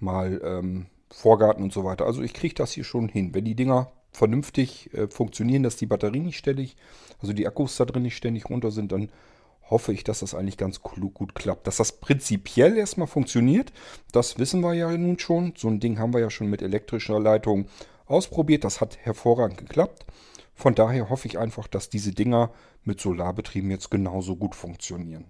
mal 0.01 0.41
ähm, 0.45 0.87
Vorgarten 1.11 1.63
und 1.63 1.73
so 1.73 1.85
weiter. 1.85 2.07
Also 2.07 2.23
ich 2.23 2.35
kriege 2.35 2.55
das 2.55 2.73
hier 2.73 2.85
schon 2.85 3.09
hin. 3.09 3.35
Wenn 3.35 3.45
die 3.45 3.55
Dinger 3.55 3.93
vernünftig 4.13 4.93
äh, 4.95 5.09
funktionieren, 5.09 5.63
dass 5.63 5.77
die 5.77 5.87
Batterien 5.87 6.25
nicht 6.27 6.39
ständig, 6.39 6.77
also 7.21 7.33
die 7.33 7.47
Akkus 7.47 7.77
da 7.77 7.85
drin 7.85 8.03
nicht 8.03 8.17
ständig 8.17 8.49
runter 8.49 8.71
sind, 8.71 8.93
dann 8.93 9.11
hoffe 9.71 9.93
ich, 9.93 10.05
dass 10.05 10.21
das 10.21 10.35
eigentlich 10.35 10.57
ganz 10.57 10.81
gut 10.83 11.35
klappt. 11.35 11.67
Dass 11.67 11.77
das 11.77 12.01
prinzipiell 12.01 12.77
erstmal 12.77 13.07
funktioniert, 13.07 13.73
das 14.13 14.39
wissen 14.39 14.61
wir 14.61 14.75
ja 14.75 14.91
nun 14.97 15.19
schon. 15.19 15.53
So 15.57 15.69
ein 15.69 15.81
Ding 15.81 15.99
haben 15.99 16.15
wir 16.15 16.21
ja 16.21 16.31
schon 16.31 16.49
mit 16.49 16.63
elektrischer 16.63 17.21
Leitung 17.21 17.67
ausprobiert. 18.07 18.65
Das 18.65 18.81
hat 18.81 18.99
hervorragend 18.99 19.59
geklappt. 19.59 20.07
Von 20.55 20.75
daher 20.75 21.11
hoffe 21.11 21.29
ich 21.29 21.39
einfach, 21.39 21.69
dass 21.69 21.91
diese 21.91 22.13
Dinger 22.13 22.51
mit 22.83 23.01
Solarbetrieben 23.01 23.71
jetzt 23.71 23.91
genauso 23.91 24.37
gut 24.37 24.55
funktionieren. 24.55 25.27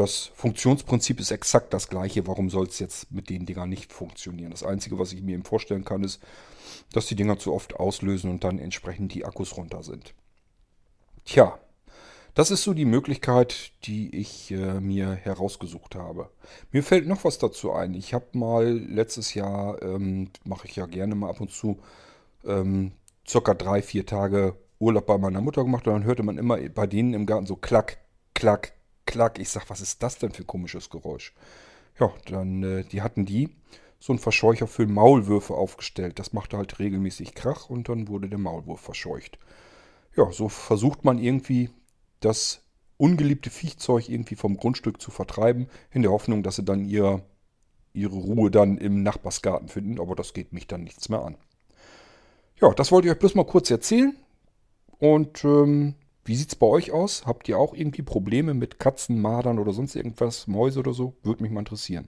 Das 0.00 0.30
Funktionsprinzip 0.34 1.20
ist 1.20 1.30
exakt 1.30 1.74
das 1.74 1.90
gleiche. 1.90 2.26
Warum 2.26 2.48
soll 2.48 2.68
es 2.68 2.78
jetzt 2.78 3.12
mit 3.12 3.28
den 3.28 3.44
Dingern 3.44 3.68
nicht 3.68 3.92
funktionieren? 3.92 4.50
Das 4.50 4.62
Einzige, 4.62 4.98
was 4.98 5.12
ich 5.12 5.20
mir 5.20 5.34
eben 5.34 5.44
vorstellen 5.44 5.84
kann, 5.84 6.02
ist, 6.02 6.22
dass 6.94 7.04
die 7.04 7.16
Dinger 7.16 7.38
zu 7.38 7.52
oft 7.52 7.76
auslösen 7.76 8.30
und 8.30 8.42
dann 8.42 8.58
entsprechend 8.58 9.12
die 9.12 9.26
Akkus 9.26 9.58
runter 9.58 9.82
sind. 9.82 10.14
Tja, 11.26 11.58
das 12.32 12.50
ist 12.50 12.62
so 12.62 12.72
die 12.72 12.86
Möglichkeit, 12.86 13.72
die 13.84 14.16
ich 14.16 14.50
äh, 14.52 14.80
mir 14.80 15.10
herausgesucht 15.12 15.96
habe. 15.96 16.30
Mir 16.72 16.82
fällt 16.82 17.06
noch 17.06 17.24
was 17.24 17.36
dazu 17.36 17.70
ein. 17.70 17.92
Ich 17.92 18.14
habe 18.14 18.24
mal 18.32 18.72
letztes 18.72 19.34
Jahr, 19.34 19.82
ähm, 19.82 20.30
mache 20.44 20.66
ich 20.66 20.76
ja 20.76 20.86
gerne 20.86 21.14
mal 21.14 21.28
ab 21.28 21.42
und 21.42 21.50
zu, 21.50 21.78
ähm, 22.46 22.92
circa 23.28 23.52
drei, 23.52 23.82
vier 23.82 24.06
Tage 24.06 24.56
Urlaub 24.78 25.04
bei 25.04 25.18
meiner 25.18 25.42
Mutter 25.42 25.62
gemacht 25.62 25.86
und 25.86 25.92
dann 25.92 26.04
hörte 26.04 26.22
man 26.22 26.38
immer 26.38 26.56
bei 26.70 26.86
denen 26.86 27.12
im 27.12 27.26
Garten 27.26 27.44
so 27.44 27.56
klack, 27.56 27.98
klack, 28.32 28.72
klack. 29.10 29.38
Ich 29.38 29.50
sag, 29.50 29.68
was 29.68 29.80
ist 29.80 30.02
das 30.02 30.18
denn 30.18 30.30
für 30.30 30.44
ein 30.44 30.46
komisches 30.46 30.88
Geräusch? 30.88 31.34
Ja, 31.98 32.12
dann, 32.26 32.62
äh, 32.62 32.84
die 32.84 33.02
hatten 33.02 33.26
die 33.26 33.50
so 33.98 34.12
einen 34.12 34.20
Verscheucher 34.20 34.66
für 34.66 34.86
Maulwürfe 34.86 35.54
aufgestellt. 35.54 36.18
Das 36.18 36.32
machte 36.32 36.56
halt 36.56 36.78
regelmäßig 36.78 37.34
Krach 37.34 37.68
und 37.68 37.88
dann 37.88 38.08
wurde 38.08 38.28
der 38.28 38.38
Maulwurf 38.38 38.80
verscheucht. 38.80 39.38
Ja, 40.16 40.30
so 40.32 40.48
versucht 40.48 41.04
man 41.04 41.18
irgendwie 41.18 41.70
das 42.20 42.62
ungeliebte 42.96 43.50
Viechzeug 43.50 44.08
irgendwie 44.08 44.36
vom 44.36 44.56
Grundstück 44.56 45.00
zu 45.00 45.10
vertreiben, 45.10 45.68
in 45.90 46.02
der 46.02 46.12
Hoffnung, 46.12 46.42
dass 46.42 46.56
sie 46.56 46.64
dann 46.64 46.84
ihr, 46.84 47.22
ihre 47.92 48.16
Ruhe 48.16 48.50
dann 48.50 48.78
im 48.78 49.02
Nachbarsgarten 49.02 49.68
finden. 49.68 50.00
Aber 50.00 50.14
das 50.14 50.34
geht 50.34 50.52
mich 50.52 50.66
dann 50.66 50.84
nichts 50.84 51.08
mehr 51.08 51.22
an. 51.22 51.36
Ja, 52.60 52.72
das 52.74 52.92
wollte 52.92 53.08
ich 53.08 53.12
euch 53.12 53.18
bloß 53.18 53.34
mal 53.34 53.44
kurz 53.44 53.70
erzählen. 53.70 54.16
Und 54.98 55.44
ähm, 55.44 55.94
wie 56.30 56.36
sieht 56.36 56.50
es 56.50 56.54
bei 56.54 56.66
euch 56.66 56.92
aus? 56.92 57.26
Habt 57.26 57.48
ihr 57.48 57.58
auch 57.58 57.74
irgendwie 57.74 58.02
Probleme 58.02 58.54
mit 58.54 58.78
Katzen, 58.78 59.20
Madern 59.20 59.58
oder 59.58 59.72
sonst 59.72 59.96
irgendwas, 59.96 60.46
Mäuse 60.46 60.78
oder 60.78 60.92
so? 60.92 61.16
Würde 61.24 61.42
mich 61.42 61.50
mal 61.50 61.58
interessieren. 61.58 62.06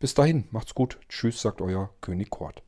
Bis 0.00 0.14
dahin, 0.14 0.48
macht's 0.50 0.74
gut. 0.74 0.98
Tschüss, 1.08 1.42
sagt 1.42 1.60
euer 1.60 1.90
König 2.00 2.28
Kort. 2.30 2.64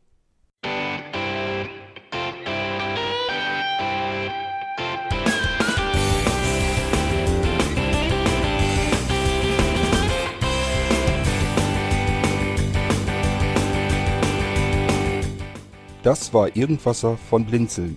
Das 16.05 16.33
war 16.33 16.55
Irgendwasser 16.55 17.17
von 17.17 17.45
Blinzeln. 17.45 17.97